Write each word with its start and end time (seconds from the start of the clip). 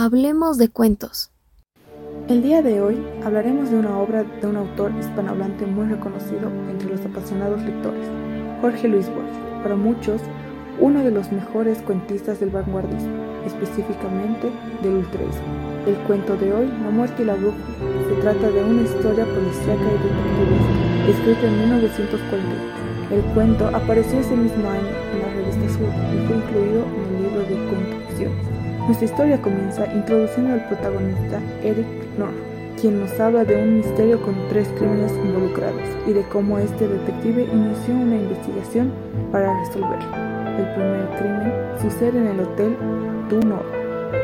Hablemos 0.00 0.58
de 0.58 0.68
cuentos. 0.68 1.32
El 2.28 2.40
día 2.40 2.62
de 2.62 2.80
hoy 2.80 3.04
hablaremos 3.24 3.68
de 3.68 3.78
una 3.78 3.98
obra 3.98 4.22
de 4.22 4.46
un 4.46 4.54
autor 4.54 4.92
hispanohablante 4.96 5.66
muy 5.66 5.88
reconocido 5.88 6.52
entre 6.70 6.90
los 6.90 7.04
apasionados 7.04 7.60
lectores, 7.62 8.06
Jorge 8.60 8.86
Luis 8.86 9.08
Borges, 9.08 9.36
para 9.60 9.74
muchos 9.74 10.20
uno 10.78 11.02
de 11.02 11.10
los 11.10 11.32
mejores 11.32 11.82
cuentistas 11.82 12.38
del 12.38 12.50
vanguardismo, 12.50 13.10
específicamente 13.44 14.52
del 14.84 14.98
ultraísmo. 14.98 15.42
El 15.84 15.96
cuento 16.06 16.36
de 16.36 16.52
hoy, 16.52 16.68
La 16.68 16.90
muerte 16.90 17.24
y 17.24 17.26
la 17.26 17.34
bruja, 17.34 17.58
se 18.08 18.20
trata 18.20 18.50
de 18.52 18.62
una 18.62 18.82
historia 18.82 19.24
policíaca 19.24 19.82
y 19.82 19.98
detectivesca, 19.98 21.10
escrita 21.10 21.48
en 21.48 21.58
1940. 21.58 23.14
El 23.16 23.34
cuento 23.34 23.66
apareció 23.74 24.20
ese 24.20 24.36
mismo 24.36 24.70
año 24.70 24.94
en 25.12 25.22
la 25.22 25.34
revista 25.34 25.68
Sur 25.76 25.90
y 26.14 26.24
fue 26.28 26.36
incluido 26.36 26.84
en 26.86 27.16
el 27.16 27.22
libro 27.24 27.40
de 27.40 27.68
cuentos 27.68 28.07
nuestra 28.26 29.06
historia 29.06 29.40
comienza 29.40 29.86
introduciendo 29.92 30.54
al 30.54 30.66
protagonista 30.66 31.40
Eric 31.62 31.86
Norr, 32.18 32.32
quien 32.80 33.00
nos 33.00 33.18
habla 33.20 33.44
de 33.44 33.62
un 33.62 33.76
misterio 33.76 34.20
con 34.22 34.34
tres 34.48 34.68
crímenes 34.76 35.12
involucrados 35.12 35.82
y 36.06 36.12
de 36.12 36.22
cómo 36.22 36.58
este 36.58 36.88
detective 36.88 37.48
inició 37.52 37.94
una 37.94 38.16
investigación 38.16 38.92
para 39.30 39.52
resolverlo. 39.60 40.08
El 40.58 40.74
primer 40.74 41.08
crimen 41.18 41.52
sucede 41.80 42.18
en 42.18 42.26
el 42.28 42.40
hotel 42.40 42.76
Du 43.28 43.40
Nord, 43.46 43.66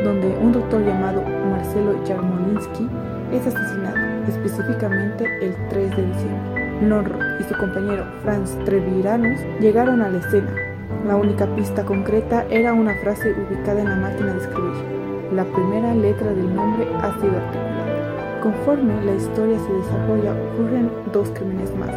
donde 0.03 0.29
un 0.39 0.53
doctor 0.53 0.85
llamado 0.85 1.23
Marcelo 1.51 2.03
Yarmolinsky 2.05 2.89
es 3.33 3.47
asesinado, 3.47 3.97
específicamente 4.29 5.25
el 5.43 5.55
3 5.69 5.91
de 5.97 6.07
diciembre. 6.07 6.65
Norro 6.81 7.19
y 7.39 7.45
su 7.45 7.55
compañero 7.57 8.05
Franz 8.23 8.57
Treviranus 8.65 9.41
llegaron 9.61 10.01
a 10.03 10.09
la 10.09 10.19
escena, 10.19 10.53
la 11.07 11.17
única 11.17 11.47
pista 11.55 11.85
concreta 11.85 12.47
era 12.49 12.73
una 12.73 12.95
frase 13.03 13.33
ubicada 13.33 13.83
en 13.83 13.89
la 13.91 13.97
máquina 13.97 14.33
de 14.33 14.41
escribir. 14.41 14.73
La 15.33 15.45
primera 15.45 15.95
letra 15.95 16.33
del 16.33 16.55
nombre 16.55 16.87
ha 16.97 17.13
sido 17.21 17.37
articulada. 17.37 18.41
Conforme 18.43 19.05
la 19.05 19.15
historia 19.15 19.59
se 19.59 19.73
desarrolla, 19.73 20.33
ocurren 20.33 20.91
dos 21.13 21.29
crímenes 21.31 21.75
más. 21.77 21.91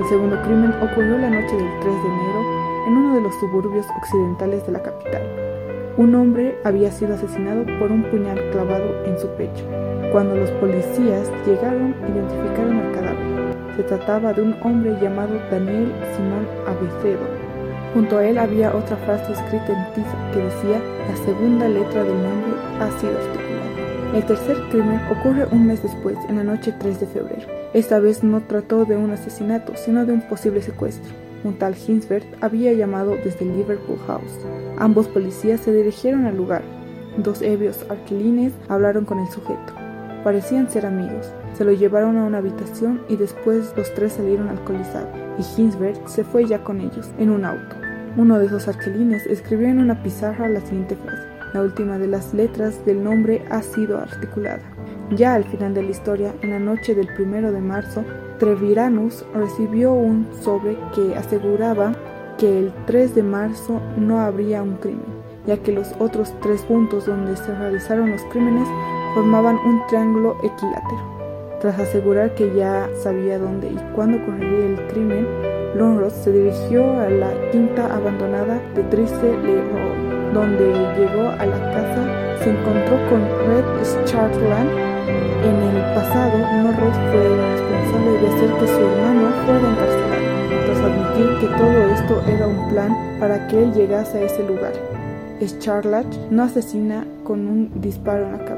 El 0.00 0.08
segundo 0.08 0.40
crimen 0.42 0.72
ocurrió 0.82 1.18
la 1.18 1.30
noche 1.30 1.56
del 1.56 1.80
3 1.80 1.84
de 1.84 2.08
enero 2.08 2.40
en 2.88 2.96
uno 2.96 3.14
de 3.14 3.20
los 3.20 3.34
suburbios 3.38 3.86
occidentales 4.02 4.66
de 4.66 4.72
la 4.72 4.82
capital. 4.82 5.22
Un 5.96 6.14
hombre 6.14 6.58
había 6.64 6.90
sido 6.90 7.14
asesinado 7.14 7.66
por 7.78 7.92
un 7.92 8.02
puñal 8.04 8.40
clavado 8.50 9.04
en 9.04 9.18
su 9.18 9.28
pecho. 9.30 9.64
Cuando 10.10 10.34
los 10.34 10.50
policías 10.52 11.30
llegaron, 11.46 11.94
identificaron 12.02 12.78
al 12.78 12.92
cadáver. 12.92 13.56
Se 13.76 13.82
trataba 13.84 14.32
de 14.32 14.42
un 14.42 14.56
hombre 14.62 14.96
llamado 15.00 15.34
Daniel 15.50 15.92
Simón 16.16 16.48
Abecedo, 16.66 17.37
Junto 17.94 18.18
a 18.18 18.26
él 18.26 18.38
había 18.38 18.74
otra 18.74 18.96
frase 18.98 19.32
escrita 19.32 19.68
en 19.68 19.94
tiza 19.94 20.30
que 20.32 20.40
decía 20.40 20.80
la 21.08 21.16
segunda 21.24 21.68
letra 21.68 22.04
del 22.04 22.22
nombre 22.22 22.52
ha 22.80 23.00
sido 23.00 23.12
articulada. 23.12 24.14
El 24.14 24.24
tercer 24.24 24.56
crimen 24.70 25.00
ocurre 25.10 25.46
un 25.50 25.66
mes 25.66 25.82
después, 25.82 26.16
en 26.28 26.36
la 26.36 26.44
noche 26.44 26.72
3 26.78 27.00
de 27.00 27.06
febrero. 27.06 27.46
Esta 27.74 27.98
vez 27.98 28.22
no 28.22 28.40
trató 28.40 28.84
de 28.84 28.96
un 28.96 29.10
asesinato, 29.10 29.74
sino 29.76 30.06
de 30.06 30.12
un 30.12 30.22
posible 30.22 30.62
secuestro. 30.62 31.12
Un 31.44 31.58
tal 31.58 31.76
Hinsberg 31.76 32.24
había 32.40 32.72
llamado 32.72 33.16
desde 33.16 33.44
Liverpool 33.44 33.98
House. 34.06 34.38
Ambos 34.78 35.08
policías 35.08 35.60
se 35.60 35.72
dirigieron 35.72 36.26
al 36.26 36.36
lugar. 36.36 36.62
Dos 37.18 37.42
ebrios 37.42 37.84
arquilines 37.90 38.52
hablaron 38.68 39.04
con 39.04 39.18
el 39.18 39.28
sujeto. 39.28 39.87
Parecían 40.28 40.68
ser 40.68 40.84
amigos. 40.84 41.32
Se 41.54 41.64
lo 41.64 41.72
llevaron 41.72 42.18
a 42.18 42.24
una 42.24 42.36
habitación 42.36 43.00
y 43.08 43.16
después 43.16 43.72
los 43.78 43.94
tres 43.94 44.12
salieron 44.12 44.50
alcoholizados 44.50 45.08
y 45.38 45.42
Hinsberg 45.58 46.06
se 46.06 46.22
fue 46.22 46.44
ya 46.44 46.62
con 46.62 46.82
ellos, 46.82 47.10
en 47.16 47.30
un 47.30 47.46
auto. 47.46 47.76
Uno 48.14 48.38
de 48.38 48.44
esos 48.44 48.68
arquelines 48.68 49.26
escribió 49.26 49.68
en 49.68 49.78
una 49.78 50.02
pizarra 50.02 50.46
la 50.50 50.60
siguiente 50.60 50.96
frase. 50.96 51.22
La 51.54 51.62
última 51.62 51.96
de 51.96 52.08
las 52.08 52.34
letras 52.34 52.84
del 52.84 53.02
nombre 53.02 53.42
ha 53.48 53.62
sido 53.62 53.96
articulada. 53.96 54.60
Ya 55.16 55.32
al 55.32 55.44
final 55.44 55.72
de 55.72 55.84
la 55.84 55.92
historia, 55.92 56.34
en 56.42 56.50
la 56.50 56.58
noche 56.58 56.94
del 56.94 57.08
primero 57.14 57.50
de 57.50 57.62
marzo, 57.62 58.04
Treviranus 58.38 59.24
recibió 59.32 59.94
un 59.94 60.28
sobre 60.42 60.76
que 60.94 61.16
aseguraba 61.16 61.94
que 62.36 62.58
el 62.58 62.72
3 62.84 63.14
de 63.14 63.22
marzo 63.22 63.80
no 63.96 64.20
habría 64.20 64.62
un 64.62 64.76
crimen, 64.76 65.06
ya 65.46 65.56
que 65.56 65.72
los 65.72 65.94
otros 65.98 66.34
tres 66.42 66.60
puntos 66.64 67.06
donde 67.06 67.34
se 67.34 67.54
realizaron 67.54 68.10
los 68.10 68.22
crímenes 68.24 68.68
formaban 69.14 69.56
un 69.64 69.86
triángulo 69.86 70.36
equilátero. 70.42 71.18
Tras 71.60 71.78
asegurar 71.78 72.34
que 72.34 72.54
ya 72.54 72.88
sabía 73.02 73.38
dónde 73.38 73.68
y 73.68 73.78
cuándo 73.94 74.18
ocurriría 74.18 74.66
el 74.66 74.86
crimen, 74.88 75.26
Lonros 75.74 76.12
se 76.12 76.32
dirigió 76.32 76.98
a 76.98 77.08
la 77.08 77.30
quinta 77.50 77.94
abandonada 77.94 78.60
de 78.74 78.82
Trice 78.84 79.36
Le 79.44 79.62
donde 80.32 80.64
llegó 80.96 81.28
a 81.28 81.46
la 81.46 81.58
casa, 81.72 82.38
se 82.42 82.50
encontró 82.50 82.96
con 83.08 83.20
Red 83.46 84.04
Chartland. 84.04 84.70
En 85.44 85.56
el 85.62 85.94
pasado, 85.94 86.38
Lonros 86.38 86.96
fue 87.10 87.28
responsable 87.52 88.10
de 88.20 88.28
hacer 88.28 88.50
que 88.58 88.66
su 88.66 88.80
hermano 88.80 89.30
fuera 89.46 89.70
encarcelado, 89.70 90.26
tras 90.66 90.78
admitir 90.80 91.28
que 91.40 91.56
todo 91.56 91.78
esto 91.94 92.22
era 92.28 92.46
un 92.46 92.68
plan 92.68 93.18
para 93.18 93.46
que 93.48 93.62
él 93.62 93.72
llegase 93.72 94.18
a 94.18 94.22
ese 94.22 94.46
lugar. 94.46 94.72
Charlotte 95.60 96.30
no 96.30 96.42
asesina 96.42 97.04
con 97.24 97.46
un 97.46 97.80
disparo 97.80 98.26
en 98.26 98.32
la 98.32 98.44
cabeza. 98.44 98.57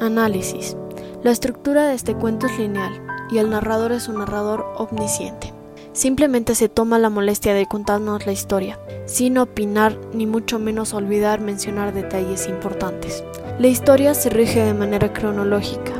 Análisis. 0.00 0.76
La 1.22 1.30
estructura 1.30 1.86
de 1.86 1.94
este 1.94 2.14
cuento 2.14 2.46
es 2.46 2.58
lineal 2.58 3.02
y 3.30 3.38
el 3.38 3.50
narrador 3.50 3.92
es 3.92 4.08
un 4.08 4.18
narrador 4.18 4.64
omnisciente. 4.76 5.52
Simplemente 5.92 6.54
se 6.54 6.68
toma 6.68 6.98
la 6.98 7.08
molestia 7.08 7.54
de 7.54 7.66
contarnos 7.66 8.26
la 8.26 8.32
historia, 8.32 8.78
sin 9.06 9.38
opinar 9.38 9.96
ni 10.12 10.26
mucho 10.26 10.58
menos 10.58 10.92
olvidar 10.92 11.40
mencionar 11.40 11.94
detalles 11.94 12.48
importantes. 12.48 13.24
La 13.58 13.68
historia 13.68 14.12
se 14.12 14.28
rige 14.28 14.62
de 14.62 14.74
manera 14.74 15.12
cronológica 15.12 15.92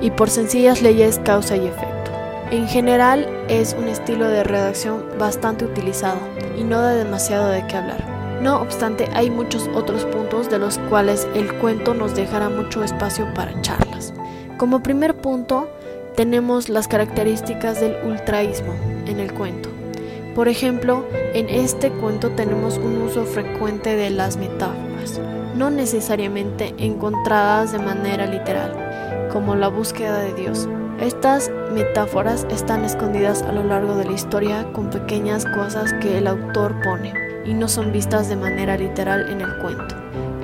y 0.00 0.12
por 0.12 0.30
sencillas 0.30 0.82
leyes 0.82 1.18
causa 1.24 1.56
y 1.56 1.66
efecto. 1.66 2.12
En 2.52 2.68
general 2.68 3.28
es 3.48 3.76
un 3.78 3.88
estilo 3.88 4.28
de 4.28 4.44
redacción 4.44 5.04
bastante 5.18 5.64
utilizado 5.64 6.20
y 6.56 6.62
no 6.62 6.80
da 6.80 6.94
demasiado 6.94 7.48
de 7.48 7.66
qué 7.66 7.76
hablar. 7.76 8.09
No 8.40 8.60
obstante, 8.62 9.08
hay 9.12 9.28
muchos 9.30 9.68
otros 9.74 10.06
puntos 10.06 10.48
de 10.48 10.58
los 10.58 10.78
cuales 10.88 11.28
el 11.34 11.52
cuento 11.58 11.92
nos 11.92 12.14
dejará 12.14 12.48
mucho 12.48 12.82
espacio 12.82 13.32
para 13.34 13.60
charlas. 13.60 14.14
Como 14.56 14.82
primer 14.82 15.14
punto, 15.14 15.68
tenemos 16.16 16.70
las 16.70 16.88
características 16.88 17.80
del 17.80 17.96
ultraísmo 18.04 18.74
en 19.06 19.20
el 19.20 19.34
cuento. 19.34 19.68
Por 20.34 20.48
ejemplo, 20.48 21.04
en 21.34 21.50
este 21.50 21.90
cuento 21.90 22.30
tenemos 22.30 22.78
un 22.78 23.02
uso 23.02 23.24
frecuente 23.24 23.94
de 23.96 24.08
las 24.08 24.38
metáforas, 24.38 25.20
no 25.56 25.68
necesariamente 25.68 26.74
encontradas 26.78 27.72
de 27.72 27.78
manera 27.78 28.26
literal, 28.26 29.28
como 29.32 29.54
la 29.54 29.68
búsqueda 29.68 30.18
de 30.20 30.32
Dios. 30.32 30.66
Estas 31.00 31.50
metáforas 31.72 32.46
están 32.50 32.84
escondidas 32.84 33.40
a 33.40 33.52
lo 33.52 33.64
largo 33.64 33.94
de 33.94 34.04
la 34.04 34.12
historia 34.12 34.70
con 34.74 34.90
pequeñas 34.90 35.46
cosas 35.46 35.94
que 35.94 36.18
el 36.18 36.26
autor 36.26 36.74
pone 36.82 37.14
y 37.46 37.54
no 37.54 37.68
son 37.68 37.90
vistas 37.90 38.28
de 38.28 38.36
manera 38.36 38.76
literal 38.76 39.30
en 39.30 39.40
el 39.40 39.56
cuento. 39.60 39.94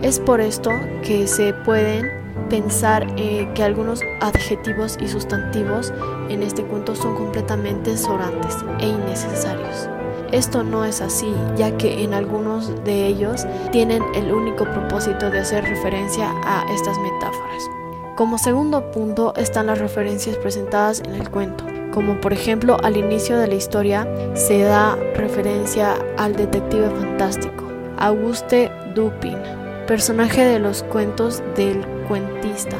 Es 0.00 0.18
por 0.18 0.40
esto 0.40 0.70
que 1.04 1.26
se 1.26 1.52
pueden 1.52 2.10
pensar 2.48 3.06
eh, 3.18 3.46
que 3.54 3.64
algunos 3.64 4.00
adjetivos 4.22 4.96
y 4.98 5.08
sustantivos 5.08 5.92
en 6.30 6.42
este 6.42 6.62
cuento 6.62 6.94
son 6.94 7.14
completamente 7.16 7.94
sobrantes 7.98 8.56
e 8.78 8.86
innecesarios. 8.86 9.90
Esto 10.32 10.62
no 10.62 10.86
es 10.86 11.02
así, 11.02 11.34
ya 11.56 11.76
que 11.76 12.02
en 12.02 12.14
algunos 12.14 12.82
de 12.82 13.06
ellos 13.06 13.46
tienen 13.72 14.02
el 14.14 14.32
único 14.32 14.64
propósito 14.64 15.28
de 15.28 15.40
hacer 15.40 15.64
referencia 15.64 16.30
a 16.44 16.64
estas 16.72 16.96
metáforas. 16.98 17.85
Como 18.16 18.38
segundo 18.38 18.90
punto 18.90 19.34
están 19.36 19.66
las 19.66 19.78
referencias 19.78 20.36
presentadas 20.36 21.00
en 21.00 21.14
el 21.14 21.30
cuento 21.30 21.64
como 21.96 22.20
por 22.20 22.34
ejemplo 22.34 22.76
al 22.82 22.98
inicio 22.98 23.38
de 23.38 23.48
la 23.48 23.54
historia 23.54 24.06
se 24.34 24.60
da 24.60 24.96
referencia 25.14 25.96
al 26.18 26.36
detective 26.36 26.90
fantástico, 26.90 27.64
Auguste 27.96 28.70
Dupin, 28.94 29.38
personaje 29.86 30.44
de 30.44 30.58
los 30.58 30.82
cuentos 30.82 31.42
del 31.56 31.80
cuentista, 32.06 32.76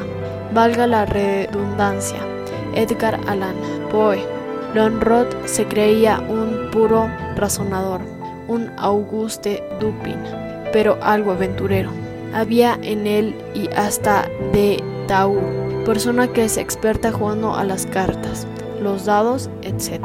valga 0.53 0.85
la 0.85 1.07
redundancia, 1.07 2.19
Edgar 2.75 3.19
Allan 3.25 3.55
Poe. 3.91 4.23
Lonrod 4.75 5.25
se 5.45 5.65
creía 5.65 6.19
un 6.19 6.69
puro 6.71 7.09
razonador, 7.35 8.01
un 8.47 8.69
Auguste 8.77 9.63
Dupin, 9.79 10.19
pero 10.71 10.95
algo 11.01 11.31
aventurero. 11.31 11.89
Había 12.35 12.77
en 12.83 13.07
él 13.07 13.35
y 13.55 13.67
hasta 13.75 14.29
de 14.53 14.83
Taur, 15.07 15.41
persona 15.85 16.27
que 16.27 16.45
es 16.45 16.57
experta 16.57 17.11
jugando 17.11 17.55
a 17.55 17.63
las 17.63 17.85
cartas 17.85 18.45
los 18.81 19.05
dados, 19.05 19.49
etc. 19.63 20.03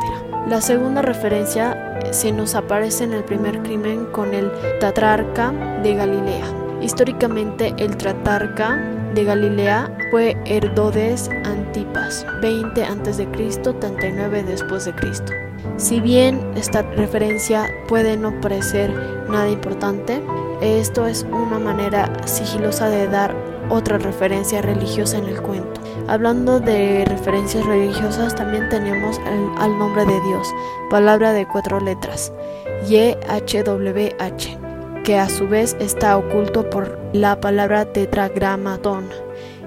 La 0.48 0.60
segunda 0.60 1.02
referencia 1.02 2.00
se 2.10 2.32
nos 2.32 2.54
aparece 2.54 3.04
en 3.04 3.12
el 3.12 3.24
primer 3.24 3.62
crimen 3.62 4.06
con 4.06 4.34
el 4.34 4.50
Tatrarca 4.80 5.52
de 5.82 5.94
Galilea. 5.94 6.46
Históricamente, 6.80 7.74
el 7.78 7.96
tratarca 7.96 9.01
de 9.14 9.24
Galilea 9.24 9.94
fue 10.10 10.36
Herodes 10.44 11.30
Antipas, 11.44 12.26
20 12.40 12.84
a.C., 12.84 13.26
39 13.26 14.42
después 14.42 14.84
de 14.84 14.94
Cristo. 14.94 15.32
Si 15.76 16.00
bien 16.00 16.40
esta 16.56 16.82
referencia 16.82 17.70
puede 17.88 18.16
no 18.16 18.40
parecer 18.40 18.92
nada 19.28 19.48
importante, 19.48 20.22
esto 20.60 21.06
es 21.06 21.26
una 21.30 21.58
manera 21.58 22.10
sigilosa 22.24 22.88
de 22.88 23.08
dar 23.08 23.34
otra 23.68 23.98
referencia 23.98 24.62
religiosa 24.62 25.18
en 25.18 25.24
el 25.24 25.40
cuento. 25.40 25.80
Hablando 26.08 26.60
de 26.60 27.04
referencias 27.06 27.64
religiosas, 27.64 28.34
también 28.34 28.68
tenemos 28.68 29.20
al 29.58 29.78
nombre 29.78 30.04
de 30.04 30.20
Dios, 30.20 30.48
palabra 30.90 31.32
de 31.32 31.46
cuatro 31.46 31.80
letras, 31.80 32.32
YHWH, 32.88 34.61
que 35.04 35.18
a 35.18 35.28
su 35.28 35.48
vez 35.48 35.76
está 35.80 36.16
oculto 36.16 36.68
por 36.70 36.98
la 37.12 37.40
palabra 37.40 37.84
tetragramatón. 37.86 39.08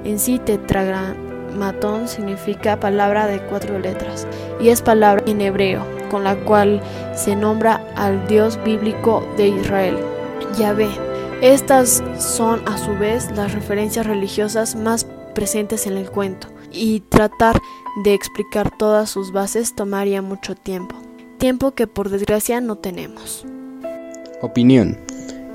En 0.04 0.20
sí, 0.20 0.40
tetragramatón 0.40 2.08
significa 2.08 2.80
palabra 2.80 3.28
de 3.28 3.40
cuatro 3.42 3.80
letras 3.80 4.28
y 4.60 4.70
es 4.70 4.82
palabra 4.82 5.24
en 5.28 5.42
hebreo, 5.42 5.86
con 6.10 6.24
la 6.24 6.36
cual 6.36 6.82
se 7.16 7.36
nombra 7.36 7.82
al 7.96 8.28
Dios 8.28 8.60
bíblico 8.64 9.28
de 9.38 9.50
Israel, 9.50 9.98
Yahvé. 10.58 10.90
Estas 11.42 12.04
son 12.18 12.62
a 12.68 12.78
su 12.78 12.94
vez 12.98 13.30
las 13.36 13.54
referencias 13.54 14.06
religiosas 14.06 14.76
más 14.76 15.06
presentes 15.34 15.86
en 15.86 15.98
el 15.98 16.10
cuento, 16.10 16.48
y 16.72 17.02
tratar 17.02 17.60
de 18.04 18.14
explicar 18.14 18.72
todas 18.78 19.10
sus 19.10 19.32
bases 19.32 19.76
tomaría 19.76 20.22
mucho 20.22 20.56
tiempo, 20.56 20.96
tiempo 21.38 21.72
que 21.72 21.88
por 21.88 22.10
desgracia 22.10 22.62
no 22.62 22.78
tenemos. 22.78 23.46
Opinión. 24.42 24.98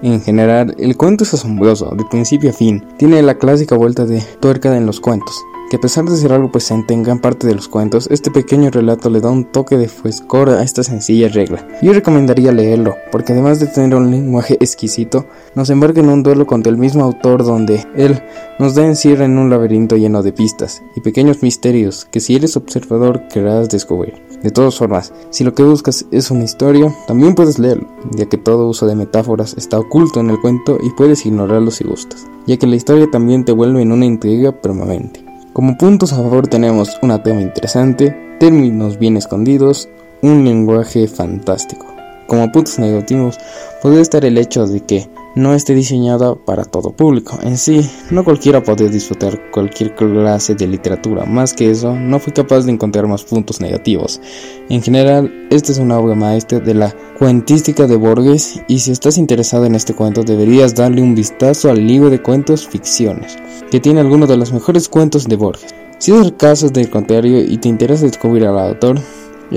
En 0.02 0.20
general, 0.20 0.74
el 0.78 0.96
cuento 0.96 1.24
es 1.24 1.34
asombroso, 1.34 1.94
de 1.96 2.04
principio 2.10 2.50
a 2.50 2.52
fin. 2.52 2.84
Tiene 2.96 3.22
la 3.22 3.36
clásica 3.36 3.76
vuelta 3.76 4.06
de 4.06 4.22
tuerca 4.40 4.76
en 4.76 4.86
los 4.86 5.00
cuentos 5.00 5.34
que 5.70 5.76
a 5.76 5.80
pesar 5.80 6.04
de 6.04 6.16
ser 6.16 6.32
algo 6.32 6.50
presente 6.50 6.92
en 6.92 7.04
gran 7.04 7.20
parte 7.20 7.46
de 7.46 7.54
los 7.54 7.68
cuentos, 7.68 8.08
este 8.10 8.32
pequeño 8.32 8.70
relato 8.70 9.08
le 9.08 9.20
da 9.20 9.30
un 9.30 9.44
toque 9.44 9.76
de 9.76 9.86
frescor 9.86 10.50
a 10.50 10.64
esta 10.64 10.82
sencilla 10.82 11.28
regla. 11.28 11.64
Yo 11.80 11.92
recomendaría 11.92 12.50
leerlo, 12.50 12.96
porque 13.12 13.32
además 13.32 13.60
de 13.60 13.68
tener 13.68 13.96
un 13.96 14.10
lenguaje 14.10 14.54
exquisito, 14.58 15.26
nos 15.54 15.70
embarca 15.70 16.00
en 16.00 16.08
un 16.08 16.24
duelo 16.24 16.44
contra 16.44 16.72
el 16.72 16.76
mismo 16.76 17.04
autor 17.04 17.44
donde 17.44 17.86
él 17.94 18.20
nos 18.58 18.74
da 18.74 18.84
encierra 18.84 19.26
en 19.26 19.38
un 19.38 19.48
laberinto 19.48 19.96
lleno 19.96 20.24
de 20.24 20.32
pistas 20.32 20.82
y 20.96 21.02
pequeños 21.02 21.40
misterios 21.40 22.04
que 22.04 22.18
si 22.18 22.34
eres 22.34 22.56
observador 22.56 23.28
querrás 23.28 23.68
descubrir. 23.68 24.29
De 24.42 24.50
todas 24.50 24.76
formas, 24.78 25.12
si 25.30 25.44
lo 25.44 25.54
que 25.54 25.62
buscas 25.62 26.06
es 26.10 26.30
una 26.30 26.44
historia, 26.44 26.94
también 27.06 27.34
puedes 27.34 27.58
leerlo, 27.58 27.88
ya 28.12 28.26
que 28.26 28.38
todo 28.38 28.68
uso 28.68 28.86
de 28.86 28.94
metáforas 28.94 29.54
está 29.58 29.78
oculto 29.78 30.20
en 30.20 30.30
el 30.30 30.40
cuento 30.40 30.78
y 30.82 30.90
puedes 30.90 31.26
ignorarlo 31.26 31.70
si 31.70 31.84
gustas, 31.84 32.26
ya 32.46 32.56
que 32.56 32.66
la 32.66 32.76
historia 32.76 33.10
también 33.10 33.44
te 33.44 33.52
vuelve 33.52 33.82
en 33.82 33.92
una 33.92 34.06
intriga 34.06 34.52
permanente. 34.52 35.24
Como 35.52 35.76
puntos 35.76 36.12
a 36.12 36.16
favor 36.16 36.46
tenemos 36.46 36.98
una 37.02 37.22
tema 37.22 37.42
interesante, 37.42 38.16
términos 38.38 38.98
bien 38.98 39.16
escondidos, 39.16 39.88
un 40.22 40.44
lenguaje 40.44 41.06
fantástico. 41.06 41.86
Como 42.30 42.52
puntos 42.52 42.78
negativos 42.78 43.38
puede 43.82 44.00
estar 44.00 44.24
el 44.24 44.38
hecho 44.38 44.64
de 44.64 44.78
que 44.78 45.10
no 45.34 45.52
esté 45.52 45.74
diseñada 45.74 46.36
para 46.36 46.64
todo 46.64 46.92
público. 46.92 47.36
En 47.42 47.56
sí, 47.56 47.90
no 48.12 48.22
cualquiera 48.22 48.62
puede 48.62 48.88
disfrutar 48.88 49.50
cualquier 49.50 49.96
clase 49.96 50.54
de 50.54 50.68
literatura. 50.68 51.24
Más 51.24 51.52
que 51.52 51.72
eso, 51.72 51.92
no 51.92 52.20
fui 52.20 52.32
capaz 52.32 52.66
de 52.66 52.70
encontrar 52.70 53.08
más 53.08 53.24
puntos 53.24 53.60
negativos. 53.60 54.20
En 54.68 54.80
general, 54.80 55.48
esta 55.50 55.72
es 55.72 55.78
una 55.78 55.98
obra 55.98 56.14
maestra 56.14 56.60
de 56.60 56.74
la 56.74 56.94
cuentística 57.18 57.88
de 57.88 57.96
Borges 57.96 58.62
y 58.68 58.78
si 58.78 58.92
estás 58.92 59.18
interesado 59.18 59.64
en 59.64 59.74
este 59.74 59.94
cuento 59.94 60.22
deberías 60.22 60.76
darle 60.76 61.02
un 61.02 61.16
vistazo 61.16 61.68
al 61.68 61.84
libro 61.84 62.10
de 62.10 62.22
cuentos 62.22 62.64
ficciones, 62.64 63.38
que 63.72 63.80
tiene 63.80 63.98
algunos 63.98 64.28
de 64.28 64.36
los 64.36 64.52
mejores 64.52 64.88
cuentos 64.88 65.26
de 65.26 65.34
Borges. 65.34 65.74
Si 65.98 66.12
es 66.12 66.20
el 66.20 66.36
caso 66.36 66.68
del 66.68 66.90
contrario 66.90 67.40
y 67.40 67.58
te 67.58 67.68
interesa 67.68 68.06
descubrir 68.06 68.46
al 68.46 68.56
autor, 68.56 69.00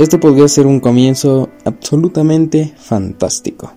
este 0.02 0.18
podría 0.18 0.48
ser 0.48 0.66
un 0.66 0.80
comienzo 0.80 1.50
absolutamente 1.66 2.74
fantástico. 2.78 3.72